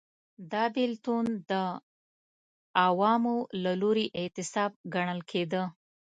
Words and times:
دا 0.51 0.63
بېلتون 0.75 1.25
د 1.49 1.51
عوامو 2.85 3.37
له 3.63 3.71
لوري 3.81 4.05
اعتصاب 4.19 4.71
ګڼل 4.93 5.19
کېده. 5.31 5.63